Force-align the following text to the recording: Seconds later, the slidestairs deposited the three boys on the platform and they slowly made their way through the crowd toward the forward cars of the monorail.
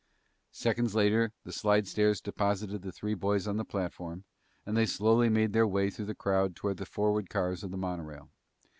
Seconds 0.51 0.95
later, 0.95 1.31
the 1.43 1.51
slidestairs 1.51 2.23
deposited 2.23 2.81
the 2.81 2.91
three 2.91 3.13
boys 3.13 3.47
on 3.47 3.57
the 3.57 3.63
platform 3.63 4.23
and 4.65 4.75
they 4.75 4.87
slowly 4.87 5.29
made 5.29 5.53
their 5.53 5.67
way 5.67 5.91
through 5.91 6.05
the 6.07 6.15
crowd 6.15 6.55
toward 6.55 6.77
the 6.77 6.87
forward 6.87 7.29
cars 7.29 7.63
of 7.63 7.69
the 7.69 7.77
monorail. 7.77 8.31